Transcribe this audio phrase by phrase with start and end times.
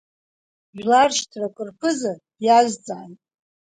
[0.77, 3.19] Жәларшьҭрак рԥыза диазҵааит…